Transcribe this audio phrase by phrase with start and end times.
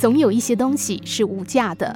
[0.00, 1.94] 总有一些东西是无价的。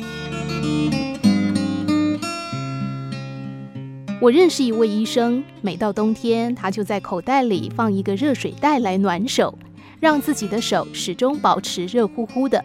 [4.21, 9.59] 我认识一位医生，每到冬天，他就在口袋里放一个热水袋来暖手，
[10.01, 12.63] 让自己的手始终保持热乎乎的。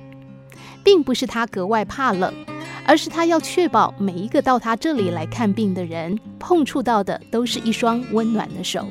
[0.84, 2.34] 并不是他格外怕冷，
[2.86, 8.86] 而是他要确保每一个到他这里来看病的人碰触到的都是一双温暖的手。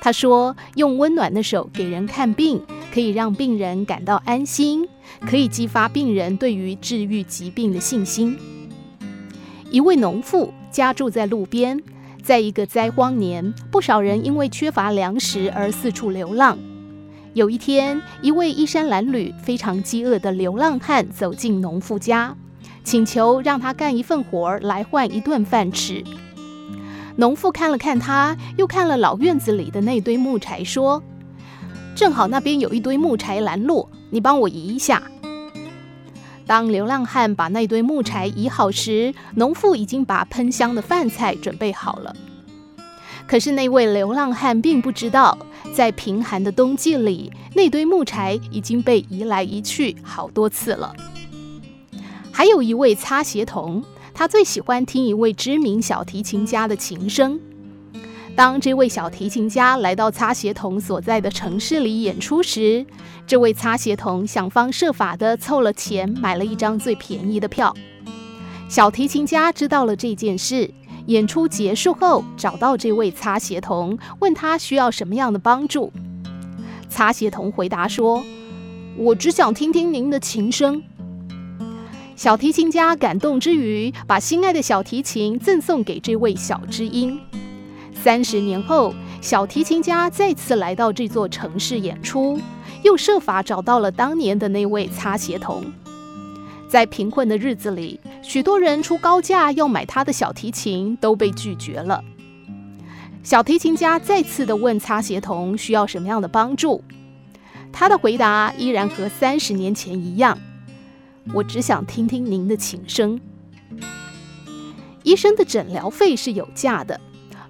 [0.00, 2.62] 他说：“用温暖的手给人看病，
[2.94, 4.88] 可以让病人感到安心，
[5.26, 8.36] 可以激发病人对于治愈疾病的信心。”
[9.70, 11.80] 一位农妇家住在路边，
[12.22, 16.58] 在一个灾荒年，不少人因为缺乏粮食而四处流浪。
[17.34, 22.36] 有一天，一位衣衫褴褛、非常饥饿的流浪汉走进农妇家，
[22.82, 26.02] 请求让他干一份活来换一顿饭吃。
[27.14, 31.00] 农妇看了看他，又看了老院子里的那堆木柴，说
[31.94, 35.02] ：“正好那边有一堆木柴拦路，你帮我移一下。”
[36.46, 42.14] 当流浪汉把那堆木柴移好时，农妇已经把喷香的饭菜准备好了。
[43.26, 45.38] 可是那位流浪汉并不知道，
[45.74, 50.94] 在贫寒的冬季里，那堆木柴已经被移来移去好多次了。
[52.32, 53.82] 还有一位擦鞋童。
[54.12, 57.40] 他最喜欢听一位知名小提琴家的琴声。
[58.40, 62.86] 当这位小提琴家来到擦鞋童所在的城市里演出时，
[63.26, 67.76] 这位擦鞋童想方设法地凑了钱，买了一张最便宜的票。
[68.66, 70.70] 小提琴家知道了这件事，
[71.04, 75.92] 演出结束后找到这位擦鞋童，问他需要什么样的帮助。
[76.88, 78.24] 擦鞋童回答说
[78.96, 80.82] ：“我只想听听您的琴声。”
[82.16, 87.20] 小提琴家感动之余，把心爱的小提琴赠送给这位小知音。
[88.02, 92.40] 三十年后，小提琴家再次来到这座城市演出，
[92.82, 95.62] 又设法找到了当年的那位擦鞋童。
[96.66, 102.02] 在贫困的日子里，许多人出高价要买他的小提琴，都被拒绝了。
[103.22, 106.82] 小提琴家再次的问擦鞋童需要什么样的帮助，
[107.70, 110.38] 他的回答依然和三十年前一样。
[111.34, 113.20] 我只想听听您的琴声。
[115.02, 116.98] 医生的诊疗费是有价的，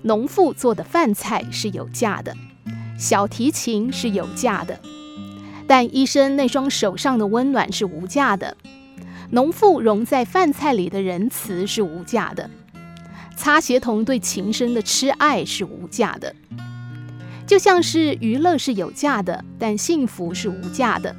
[0.02, 2.34] 农妇做的饭菜是有价的，
[2.98, 4.80] 小提琴是有价的，
[5.66, 8.56] 但医生那双手上的温暖是无价的，
[9.30, 12.48] 农妇融在饭菜里的仁慈是无价的，
[13.36, 16.34] 擦鞋童对琴声的痴爱是无价的。
[17.46, 21.14] 就像是娱乐是有价的，但幸福是无价的。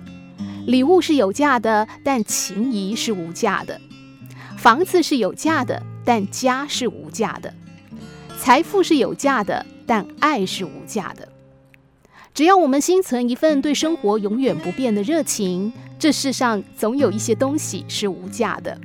[0.65, 3.79] 礼物是有价的，但情谊是无价的；
[4.57, 7.51] 房子是有价的，但家是无价的；
[8.43, 11.29] 财富是有价的，但爱是无价的。
[12.33, 18.75] 只要我们心存一份对生活永远不变的热情，这世上总有一些东西是无价的。